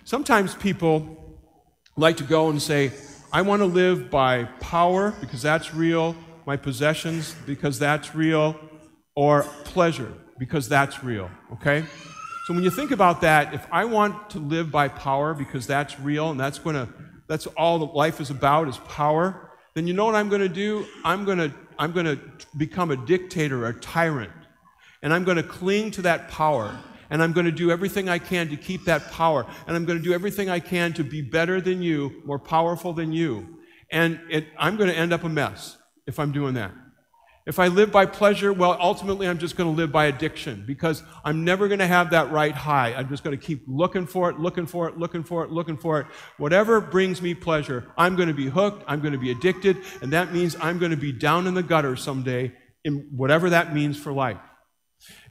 Sometimes 0.05 0.55
people 0.55 1.37
like 1.97 2.17
to 2.17 2.23
go 2.23 2.49
and 2.49 2.61
say, 2.61 2.91
I 3.33 3.41
want 3.43 3.61
to 3.61 3.65
live 3.65 4.09
by 4.09 4.43
power 4.59 5.11
because 5.21 5.41
that's 5.41 5.73
real, 5.73 6.15
my 6.45 6.57
possessions 6.57 7.33
because 7.45 7.79
that's 7.79 8.13
real, 8.13 8.59
or 9.15 9.43
pleasure 9.63 10.11
because 10.37 10.67
that's 10.67 11.01
real, 11.01 11.29
okay? 11.53 11.85
So 12.45 12.53
when 12.53 12.63
you 12.63 12.69
think 12.71 12.91
about 12.91 13.21
that, 13.21 13.53
if 13.53 13.65
I 13.71 13.85
want 13.85 14.31
to 14.31 14.39
live 14.39 14.69
by 14.69 14.89
power 14.89 15.33
because 15.33 15.65
that's 15.65 15.97
real 15.99 16.31
and 16.31 16.39
that's 16.39 16.59
going 16.59 16.75
to 16.75 16.89
that's 17.29 17.47
all 17.47 17.79
that 17.79 17.95
life 17.95 18.19
is 18.19 18.29
about 18.29 18.67
is 18.67 18.77
power, 18.79 19.51
then 19.75 19.87
you 19.87 19.93
know 19.93 20.03
what 20.03 20.15
I'm 20.15 20.27
going 20.27 20.41
to 20.41 20.49
do? 20.49 20.85
I'm 21.05 21.23
going 21.23 21.37
to 21.37 21.53
I'm 21.79 21.93
going 21.93 22.07
to 22.07 22.19
become 22.57 22.91
a 22.91 22.97
dictator, 22.97 23.65
a 23.65 23.73
tyrant. 23.73 24.33
And 25.01 25.13
I'm 25.13 25.23
going 25.23 25.37
to 25.37 25.43
cling 25.43 25.91
to 25.91 26.01
that 26.01 26.27
power. 26.29 26.77
And 27.11 27.21
I'm 27.21 27.33
going 27.33 27.45
to 27.45 27.51
do 27.51 27.69
everything 27.69 28.09
I 28.09 28.17
can 28.17 28.49
to 28.49 28.55
keep 28.55 28.85
that 28.85 29.11
power. 29.11 29.45
And 29.67 29.75
I'm 29.75 29.85
going 29.85 29.99
to 29.99 30.03
do 30.03 30.13
everything 30.13 30.49
I 30.49 30.59
can 30.59 30.93
to 30.93 31.03
be 31.03 31.21
better 31.21 31.61
than 31.61 31.83
you, 31.83 32.23
more 32.25 32.39
powerful 32.39 32.93
than 32.93 33.13
you. 33.13 33.59
And 33.91 34.19
it, 34.29 34.47
I'm 34.57 34.77
going 34.77 34.89
to 34.89 34.97
end 34.97 35.13
up 35.13 35.23
a 35.23 35.29
mess 35.29 35.77
if 36.07 36.17
I'm 36.19 36.31
doing 36.31 36.55
that. 36.55 36.71
If 37.45 37.57
I 37.57 37.69
live 37.69 37.91
by 37.91 38.05
pleasure, 38.05 38.53
well, 38.53 38.77
ultimately 38.79 39.27
I'm 39.27 39.39
just 39.39 39.57
going 39.57 39.69
to 39.69 39.75
live 39.75 39.91
by 39.91 40.05
addiction 40.05 40.63
because 40.67 41.01
I'm 41.25 41.43
never 41.43 41.67
going 41.67 41.79
to 41.79 41.87
have 41.87 42.11
that 42.11 42.31
right 42.31 42.53
high. 42.53 42.93
I'm 42.93 43.09
just 43.09 43.23
going 43.23 43.37
to 43.37 43.43
keep 43.43 43.63
looking 43.67 44.05
for 44.05 44.29
it, 44.29 44.39
looking 44.39 44.67
for 44.67 44.87
it, 44.87 44.97
looking 44.97 45.23
for 45.23 45.43
it, 45.43 45.51
looking 45.51 45.75
for 45.75 45.99
it. 45.99 46.07
Whatever 46.37 46.79
brings 46.79 47.19
me 47.19 47.33
pleasure, 47.33 47.91
I'm 47.97 48.15
going 48.15 48.27
to 48.27 48.33
be 48.33 48.47
hooked, 48.47 48.83
I'm 48.87 49.01
going 49.01 49.13
to 49.13 49.19
be 49.19 49.31
addicted, 49.31 49.77
and 50.03 50.13
that 50.13 50.31
means 50.31 50.55
I'm 50.61 50.77
going 50.77 50.91
to 50.91 50.97
be 50.97 51.11
down 51.11 51.47
in 51.47 51.55
the 51.55 51.63
gutter 51.63 51.95
someday 51.95 52.53
in 52.83 53.09
whatever 53.15 53.49
that 53.49 53.73
means 53.73 53.97
for 53.97 54.13
life. 54.13 54.37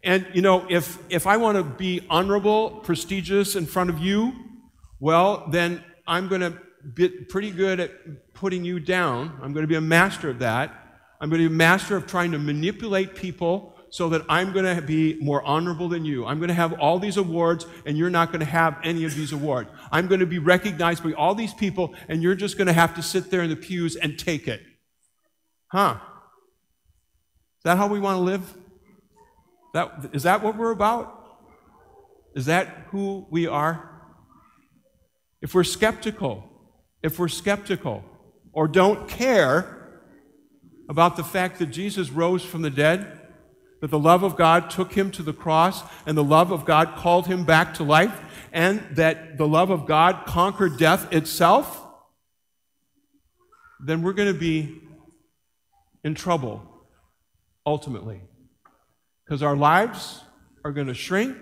And, 0.03 0.27
you 0.33 0.43
know, 0.43 0.67
if, 0.71 0.99
if 1.11 1.27
I 1.27 1.37
want 1.37 1.59
to 1.59 1.65
be 1.65 2.07
honorable, 2.09 2.71
prestigious 2.71 3.55
in 3.55 3.67
front 3.67 3.91
of 3.91 3.99
you, 3.99 4.33
well, 4.99 5.47
then 5.51 5.85
I'm 6.07 6.29
going 6.29 6.41
to 6.41 6.59
be 6.95 7.09
pretty 7.09 7.51
good 7.51 7.81
at 7.81 8.33
putting 8.35 8.65
you 8.65 8.81
down. 8.81 9.39
I'm 9.43 9.53
going 9.53 9.65
to 9.65 9.69
be 9.69 9.75
a 9.75 9.81
master 9.81 10.31
of 10.31 10.39
that. 10.39 10.75
I'm 11.21 11.29
going 11.29 11.43
to 11.43 11.49
be 11.49 11.55
a 11.55 11.57
master 11.57 11.97
of 11.97 12.07
trying 12.07 12.33
to 12.33 12.39
manipulate 12.39 13.15
people 13.15 13.75
so 13.91 14.09
that 14.11 14.23
I'm 14.29 14.53
going 14.53 14.77
to 14.77 14.81
be 14.81 15.19
more 15.21 15.43
honorable 15.43 15.89
than 15.89 16.05
you. 16.05 16.25
I'm 16.25 16.39
going 16.39 16.49
to 16.49 16.55
have 16.55 16.73
all 16.81 16.99
these 16.99 17.17
awards, 17.17 17.67
and 17.85 17.99
you're 17.99 18.09
not 18.09 18.29
going 18.29 18.41
to 18.41 18.47
have 18.47 18.79
any 18.85 19.05
of 19.05 19.15
these 19.15 19.33
awards. 19.33 19.69
I'm 19.91 20.07
going 20.07 20.21
to 20.21 20.27
be 20.27 20.39
recognized 20.39 21.03
by 21.03 21.13
all 21.13 21.35
these 21.35 21.53
people, 21.53 21.95
and 22.09 22.23
you're 22.23 22.37
just 22.37 22.57
going 22.57 22.69
to 22.69 22.73
have 22.73 22.95
to 22.95 23.03
sit 23.03 23.31
there 23.31 23.43
in 23.43 23.51
the 23.51 23.57
pews 23.57 23.97
and 23.97 24.19
take 24.19 24.49
it. 24.49 24.63
Huh? 25.67 25.99
Is 27.59 27.65
that 27.65 27.77
how 27.77 27.89
we 27.89 28.01
want 28.01 28.17
to 28.17 28.23
live? 28.23 28.55
That, 29.73 30.11
is 30.13 30.25
that 30.25 30.43
what 30.43 30.57
we're 30.57 30.73
about? 30.73 31.17
Is 32.35 32.47
that 32.47 32.87
who 32.91 33.27
we 33.31 33.47
are? 33.47 33.89
If 35.41 35.55
we're 35.55 35.65
skeptical, 35.65 36.45
if 37.03 37.19
we're 37.19 37.29
skeptical 37.29 38.05
or 38.53 38.69
don't 38.69 39.09
care 39.09 40.03
about 40.89 41.17
the 41.17 41.25
fact 41.25 41.59
that 41.61 41.67
Jesus 41.67 42.11
rose 42.11 42.45
from 42.45 42.63
the 42.63 42.71
dead, 42.71 43.19
that 43.81 43.91
the 43.91 43.99
love 43.99 44.23
of 44.23 44.37
God 44.37 44.71
took 44.71 44.93
him 44.93 45.11
to 45.13 45.23
the 45.23 45.33
cross, 45.33 45.83
and 46.05 46.17
the 46.17 46.25
love 46.25 46.51
of 46.51 46.65
God 46.65 46.97
called 46.97 47.27
him 47.27 47.45
back 47.45 47.75
to 47.75 47.85
life, 47.85 48.21
and 48.53 48.81
that 48.97 49.39
the 49.39 49.49
love 49.49 49.71
of 49.71 49.87
God 49.87 50.27
conquered 50.27 50.77
death 50.77 51.13
itself, 51.13 51.87
then 53.79 54.03
we're 54.03 54.13
going 54.13 54.33
to 54.33 54.39
be 54.39 54.83
in 56.05 56.15
trouble 56.15 56.63
ultimately. 57.65 58.21
Because 59.31 59.45
our 59.45 59.57
lives 59.57 60.25
are 60.65 60.73
going 60.73 60.89
to 60.89 60.95
shrink 60.95 61.37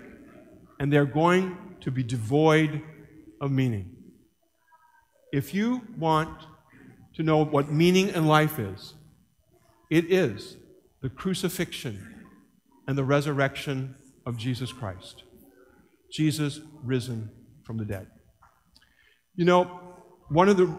and 0.79 0.93
they're 0.93 1.07
going 1.07 1.57
to 1.81 1.89
be 1.89 2.03
devoid 2.03 2.83
of 3.41 3.49
meaning. 3.49 3.95
If 5.33 5.55
you 5.55 5.81
want 5.97 6.29
to 7.15 7.23
know 7.23 7.43
what 7.43 7.71
meaning 7.71 8.09
in 8.09 8.27
life 8.27 8.59
is, 8.59 8.93
it 9.89 10.11
is 10.11 10.55
the 11.01 11.09
crucifixion 11.09 12.27
and 12.87 12.95
the 12.95 13.03
resurrection 13.03 13.95
of 14.23 14.37
Jesus 14.37 14.71
Christ. 14.71 15.23
Jesus 16.11 16.59
risen 16.83 17.31
from 17.63 17.77
the 17.77 17.85
dead. 17.85 18.05
You 19.33 19.45
know, 19.45 19.63
one 20.27 20.47
of 20.47 20.57
the 20.57 20.71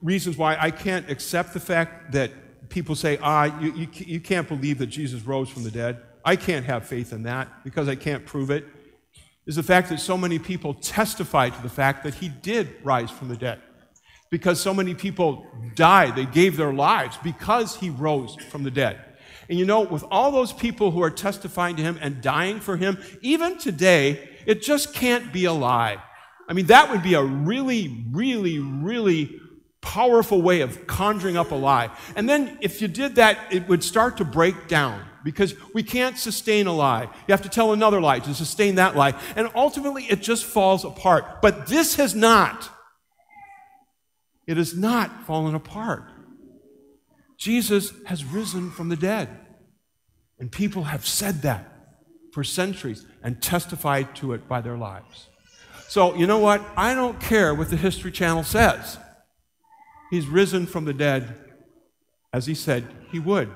reasons 0.00 0.38
why 0.38 0.56
I 0.58 0.70
can't 0.70 1.10
accept 1.10 1.52
the 1.52 1.60
fact 1.60 2.12
that 2.12 2.70
people 2.70 2.94
say, 2.94 3.18
ah, 3.20 3.60
you, 3.60 3.74
you, 3.74 3.88
you 3.92 4.20
can't 4.20 4.48
believe 4.48 4.78
that 4.78 4.86
Jesus 4.86 5.20
rose 5.20 5.50
from 5.50 5.62
the 5.62 5.70
dead. 5.70 6.00
I 6.26 6.34
can't 6.34 6.66
have 6.66 6.84
faith 6.84 7.12
in 7.12 7.22
that 7.22 7.62
because 7.62 7.88
I 7.88 7.94
can't 7.94 8.26
prove 8.26 8.50
it, 8.50 8.66
is 9.46 9.54
the 9.54 9.62
fact 9.62 9.88
that 9.90 10.00
so 10.00 10.18
many 10.18 10.40
people 10.40 10.74
testify 10.74 11.50
to 11.50 11.62
the 11.62 11.68
fact 11.68 12.02
that 12.02 12.14
he 12.14 12.28
did 12.28 12.68
rise 12.82 13.12
from 13.12 13.28
the 13.28 13.36
dead 13.36 13.60
because 14.28 14.60
so 14.60 14.74
many 14.74 14.92
people 14.92 15.46
died. 15.76 16.16
They 16.16 16.26
gave 16.26 16.56
their 16.56 16.72
lives 16.72 17.16
because 17.22 17.76
he 17.76 17.90
rose 17.90 18.34
from 18.50 18.64
the 18.64 18.72
dead. 18.72 18.98
And 19.48 19.56
you 19.56 19.64
know, 19.64 19.82
with 19.82 20.02
all 20.10 20.32
those 20.32 20.52
people 20.52 20.90
who 20.90 21.00
are 21.00 21.10
testifying 21.10 21.76
to 21.76 21.82
him 21.82 21.96
and 22.02 22.20
dying 22.20 22.58
for 22.58 22.76
him, 22.76 22.98
even 23.20 23.56
today, 23.56 24.28
it 24.46 24.62
just 24.62 24.92
can't 24.92 25.32
be 25.32 25.44
a 25.44 25.52
lie. 25.52 26.02
I 26.48 26.54
mean, 26.54 26.66
that 26.66 26.90
would 26.90 27.04
be 27.04 27.14
a 27.14 27.22
really, 27.22 28.04
really, 28.10 28.58
really 28.58 29.40
powerful 29.80 30.42
way 30.42 30.62
of 30.62 30.88
conjuring 30.88 31.36
up 31.36 31.52
a 31.52 31.54
lie. 31.54 31.90
And 32.16 32.28
then 32.28 32.58
if 32.60 32.82
you 32.82 32.88
did 32.88 33.14
that, 33.14 33.38
it 33.52 33.68
would 33.68 33.84
start 33.84 34.16
to 34.16 34.24
break 34.24 34.66
down 34.66 35.04
because 35.26 35.56
we 35.74 35.82
can't 35.82 36.16
sustain 36.16 36.68
a 36.68 36.72
lie. 36.72 37.02
You 37.02 37.32
have 37.32 37.42
to 37.42 37.48
tell 37.48 37.72
another 37.72 38.00
lie 38.00 38.20
to 38.20 38.32
sustain 38.32 38.76
that 38.76 38.94
lie. 38.94 39.20
And 39.34 39.50
ultimately, 39.56 40.04
it 40.04 40.22
just 40.22 40.44
falls 40.44 40.84
apart. 40.84 41.42
But 41.42 41.66
this 41.66 41.96
has 41.96 42.14
not. 42.14 42.70
It 44.46 44.56
has 44.56 44.76
not 44.76 45.26
fallen 45.26 45.56
apart. 45.56 46.04
Jesus 47.36 47.92
has 48.06 48.24
risen 48.24 48.70
from 48.70 48.88
the 48.88 48.94
dead. 48.94 49.28
And 50.38 50.52
people 50.52 50.84
have 50.84 51.04
said 51.04 51.42
that 51.42 51.72
for 52.32 52.44
centuries 52.44 53.04
and 53.20 53.42
testified 53.42 54.14
to 54.16 54.32
it 54.32 54.46
by 54.46 54.60
their 54.60 54.76
lives. 54.76 55.26
So, 55.88 56.14
you 56.14 56.28
know 56.28 56.38
what? 56.38 56.64
I 56.76 56.94
don't 56.94 57.18
care 57.18 57.52
what 57.52 57.68
the 57.68 57.76
History 57.76 58.12
Channel 58.12 58.44
says. 58.44 58.96
He's 60.12 60.28
risen 60.28 60.66
from 60.66 60.84
the 60.84 60.94
dead 60.94 61.34
as 62.32 62.46
he 62.46 62.54
said 62.54 62.86
he 63.10 63.18
would. 63.18 63.50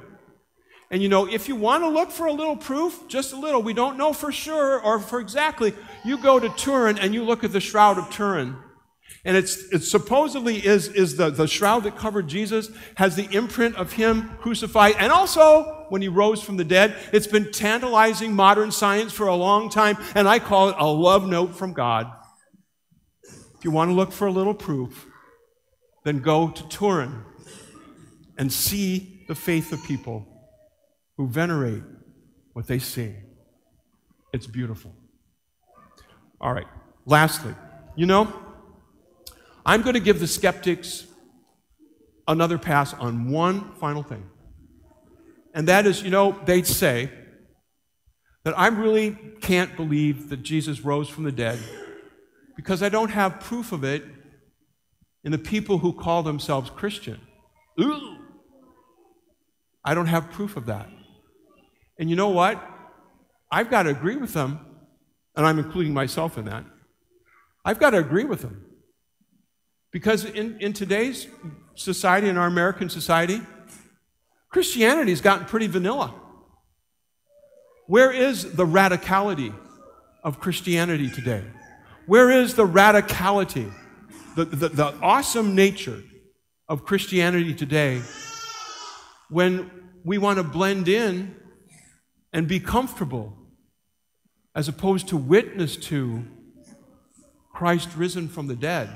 And 0.91 1.03
you 1.03 1.09
know, 1.09 1.27
if 1.27 1.49
you 1.49 1.55
want 1.55 1.85
to 1.85 1.89
look 1.89 2.11
for 2.11 2.27
a 2.27 2.33
little 2.33 2.57
proof, 2.57 3.07
just 3.07 3.33
a 3.33 3.37
little, 3.37 3.63
we 3.63 3.75
don't 3.75 3.97
know 3.97 4.13
for 4.13 4.33
sure 4.33 4.81
or 4.81 4.99
for 4.99 5.21
exactly, 5.21 5.73
you 6.05 6.19
go 6.19 6.41
to 6.41 6.49
Turin 6.51 6.99
and 6.99 7.15
you 7.15 7.23
look 7.23 7.45
at 7.45 7.53
the 7.53 7.61
Shroud 7.61 7.97
of 7.97 8.11
Turin 8.11 8.57
and 9.25 9.37
it's, 9.37 9.57
it 9.71 9.83
supposedly 9.83 10.65
is, 10.65 10.89
is 10.89 11.17
the, 11.17 11.29
the 11.31 11.47
shroud 11.47 11.85
that 11.85 11.97
covered 11.97 12.27
Jesus 12.27 12.71
has 12.95 13.17
the 13.17 13.29
imprint 13.37 13.77
of 13.77 13.93
him 13.93 14.31
crucified. 14.39 14.95
And 14.99 15.13
also, 15.13 15.87
when 15.91 16.01
he 16.01 16.09
rose 16.09 16.43
from 16.43 16.57
the 16.57 16.65
dead, 16.65 16.97
it's 17.13 17.27
been 17.27 17.53
tantalizing 17.53 18.33
modern 18.33 18.71
science 18.71 19.13
for 19.13 19.27
a 19.27 19.35
long 19.35 19.69
time. 19.69 19.99
And 20.15 20.27
I 20.27 20.39
call 20.39 20.71
it 20.71 20.77
a 20.79 20.87
love 20.87 21.29
note 21.29 21.55
from 21.55 21.75
God. 21.75 22.11
If 23.59 23.65
you 23.65 23.71
want 23.71 23.91
to 23.91 23.95
look 23.95 24.11
for 24.11 24.27
a 24.27 24.33
little 24.33 24.55
proof, 24.55 25.07
then 26.05 26.21
go 26.21 26.49
to 26.49 26.69
Turin 26.69 27.23
and 28.39 28.51
see 28.51 29.25
the 29.29 29.35
faith 29.35 29.71
of 29.71 29.85
people 29.85 30.27
who 31.21 31.29
venerate 31.29 31.83
what 32.55 32.67
they 32.67 32.79
see. 32.79 33.15
It's 34.33 34.47
beautiful. 34.47 34.91
All 36.41 36.55
right, 36.55 36.67
lastly, 37.05 37.55
you 37.95 38.07
know, 38.07 38.33
I'm 39.67 39.83
going 39.83 39.93
to 39.93 40.01
give 40.01 40.19
the 40.19 40.27
skeptics 40.27 41.07
another 42.27 42.57
pass 42.57 42.95
on 42.95 43.31
one 43.31 43.75
final 43.75 44.03
thing. 44.03 44.31
And 45.53 45.69
that 45.69 45.85
is, 45.85 46.03
you 46.03 46.09
know, 46.09 46.41
they'd 46.47 46.67
say 46.67 47.11
that 48.45 48.59
I 48.59 48.69
really 48.69 49.19
can't 49.43 49.77
believe 49.77 50.31
that 50.31 50.39
Jesus 50.39 50.81
rose 50.81 51.11
from 51.11 51.25
the 51.25 51.33
dead 51.33 51.59
because 52.57 52.83
I 52.83 52.89
don't 52.89 53.11
have 53.11 53.41
proof 53.41 53.73
of 53.73 53.85
it 53.85 54.05
in 55.23 55.33
the 55.33 55.39
people 55.39 55.77
who 55.77 55.93
call 55.93 56.23
themselves 56.23 56.71
Christian. 56.71 57.21
Ooh. 57.79 58.17
I 59.85 59.93
don't 59.93 60.07
have 60.07 60.31
proof 60.31 60.57
of 60.57 60.65
that. 60.65 60.89
And 62.01 62.09
you 62.09 62.17
know 62.17 62.31
what? 62.31 62.61
I've 63.53 63.71
got 63.71 63.83
to 63.83 63.91
agree 63.91 64.17
with 64.17 64.33
them, 64.33 64.59
and 65.37 65.47
I'm 65.47 65.59
including 65.59 65.93
myself 65.93 66.39
in 66.39 66.47
that. 66.47 66.65
I've 67.63 67.79
got 67.79 67.91
to 67.91 67.99
agree 67.99 68.25
with 68.25 68.41
them. 68.41 68.65
Because 69.93 70.25
in, 70.25 70.59
in 70.61 70.73
today's 70.73 71.27
society, 71.75 72.29
in 72.29 72.39
our 72.39 72.47
American 72.47 72.89
society, 72.89 73.43
Christianity's 74.49 75.21
gotten 75.21 75.45
pretty 75.47 75.67
vanilla. 75.67 76.15
Where 77.87 78.11
is 78.11 78.53
the 78.53 78.65
radicality 78.65 79.55
of 80.25 80.41
Christianity 80.41 81.11
today? 81.11 81.45
Where 82.07 82.31
is 82.31 82.55
the 82.55 82.67
radicality, 82.67 83.71
the, 84.37 84.47
the, 84.47 84.69
the 84.71 84.95
awesome 85.03 85.55
nature 85.55 86.03
of 86.67 86.85
Christianity 86.85 87.53
today 87.53 88.01
when 89.29 89.71
we 90.03 90.17
want 90.17 90.39
to 90.39 90.45
blend 90.45 90.89
in 90.89 91.37
and 92.33 92.47
be 92.47 92.61
comfortable 92.61 93.37
as 94.55 94.69
opposed 94.69 95.09
to 95.09 95.17
witness 95.17 95.77
to 95.77 96.25
Christ 97.53 97.91
risen 97.97 98.29
from 98.29 98.47
the 98.47 98.57
dead 98.57 98.91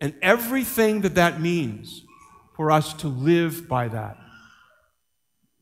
and 0.00 0.14
everything 0.22 1.02
that 1.02 1.14
that 1.14 1.40
means 1.40 2.04
for 2.56 2.70
us 2.70 2.92
to 2.94 3.08
live 3.08 3.68
by 3.68 3.88
that. 3.88 4.16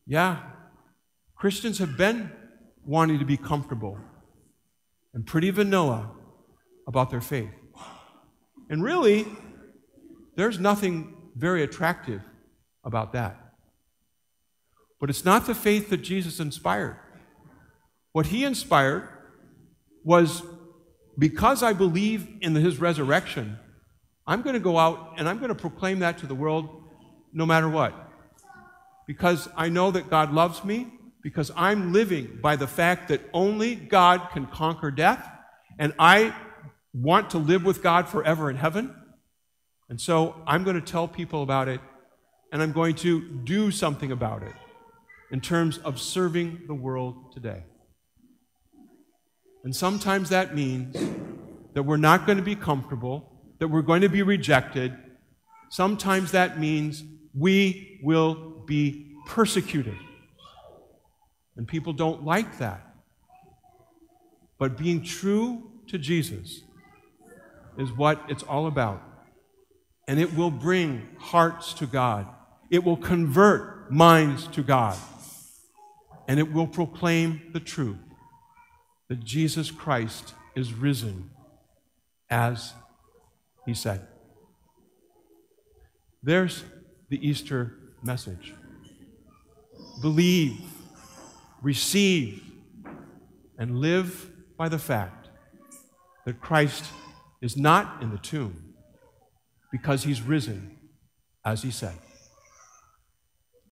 Yeah, 0.06 0.38
Christians 1.37 1.78
have 1.78 1.97
been 1.97 2.30
wanting 2.85 3.18
to 3.18 3.25
be 3.25 3.37
comfortable 3.37 3.99
and 5.12 5.26
pretty 5.26 5.50
vanilla 5.50 6.11
about 6.87 7.11
their 7.11 7.20
faith. 7.20 7.50
And 8.70 8.82
really, 8.82 9.26
there's 10.37 10.58
nothing 10.58 11.14
very 11.37 11.62
attractive 11.62 12.23
about 12.85 13.12
that. 13.12 13.47
But 15.00 15.10
it's 15.10 15.24
not 15.24 15.46
the 15.46 15.54
faith 15.54 15.90
that 15.90 15.98
Jesus 15.98 16.40
inspired. 16.40 16.96
What 18.12 18.26
he 18.26 18.44
inspired 18.44 19.08
was 20.04 20.42
because 21.18 21.62
I 21.62 21.72
believe 21.72 22.28
in 22.40 22.54
his 22.54 22.78
resurrection, 22.78 23.58
I'm 24.26 24.42
going 24.42 24.54
to 24.54 24.60
go 24.60 24.78
out 24.78 25.14
and 25.16 25.28
I'm 25.28 25.38
going 25.38 25.50
to 25.50 25.54
proclaim 25.54 26.00
that 26.00 26.18
to 26.18 26.26
the 26.26 26.34
world 26.34 26.82
no 27.32 27.46
matter 27.46 27.68
what. 27.68 27.94
Because 29.06 29.48
I 29.56 29.68
know 29.68 29.90
that 29.90 30.10
God 30.10 30.32
loves 30.32 30.64
me, 30.64 30.88
because 31.22 31.50
I'm 31.56 31.92
living 31.92 32.38
by 32.42 32.56
the 32.56 32.66
fact 32.66 33.08
that 33.08 33.20
only 33.32 33.74
God 33.74 34.28
can 34.32 34.46
conquer 34.46 34.90
death, 34.90 35.30
and 35.78 35.94
I 35.98 36.34
want 36.92 37.30
to 37.30 37.38
live 37.38 37.64
with 37.64 37.82
God 37.82 38.08
forever 38.08 38.50
in 38.50 38.56
heaven. 38.56 38.94
And 39.88 40.00
so 40.00 40.42
I'm 40.46 40.64
going 40.64 40.76
to 40.78 40.92
tell 40.92 41.08
people 41.08 41.42
about 41.42 41.68
it, 41.68 41.80
and 42.52 42.62
I'm 42.62 42.72
going 42.72 42.96
to 42.96 43.22
do 43.44 43.70
something 43.70 44.12
about 44.12 44.42
it 44.42 44.54
in 45.30 45.40
terms 45.40 45.78
of 45.78 46.00
serving 46.00 46.62
the 46.66 46.75
world 46.75 47.32
today. 47.32 47.64
And 49.64 49.75
sometimes 49.75 50.30
that 50.30 50.54
means 50.54 50.97
that 51.75 51.82
we're 51.82 51.97
not 51.97 52.26
going 52.26 52.38
to 52.38 52.44
be 52.44 52.56
comfortable, 52.56 53.32
that 53.58 53.68
we're 53.68 53.82
going 53.82 54.02
to 54.02 54.08
be 54.08 54.23
rejected. 54.23 54.97
Sometimes 55.70 56.32
that 56.32 56.58
means 56.58 57.04
we 57.35 58.00
will 58.02 58.62
be 58.66 59.16
persecuted. 59.26 59.97
And 61.56 61.68
people 61.68 61.92
don't 61.92 62.25
like 62.25 62.58
that. 62.58 62.85
But 64.58 64.76
being 64.76 65.02
true 65.02 65.70
to 65.88 65.99
Jesus 65.99 66.62
is 67.76 67.92
what 67.92 68.20
it's 68.28 68.42
all 68.42 68.66
about. 68.66 69.02
And 70.06 70.18
it 70.18 70.35
will 70.35 70.50
bring 70.50 71.06
hearts 71.18 71.75
to 71.75 71.87
God, 71.87 72.26
it 72.70 72.82
will 72.82 72.97
convert 72.97 73.90
minds 73.90 74.47
to 74.49 74.62
God, 74.62 74.97
and 76.28 76.38
it 76.38 76.52
will 76.52 76.66
proclaim 76.66 77.40
the 77.52 77.61
truth 77.61 77.97
that 79.08 79.25
Jesus 79.25 79.70
Christ 79.70 80.35
is 80.54 80.75
risen 80.75 81.30
as 82.28 82.75
he 83.64 83.73
said. 83.73 84.06
There's 86.23 86.64
the 87.08 87.26
Easter 87.26 87.75
message. 88.02 88.54
Believe, 90.02 90.61
receive, 91.62 92.42
and 93.58 93.78
live 93.78 94.30
by 94.58 94.68
the 94.68 94.78
fact 94.78 95.30
that 96.26 96.40
Christ 96.40 96.85
is 97.40 97.57
not 97.57 98.02
in 98.02 98.11
the 98.11 98.18
tomb 98.18 98.74
because 99.72 100.05
he's 100.05 100.20
risen 100.20 100.76
as 101.44 101.62
he 101.62 101.70
said. 101.70 101.96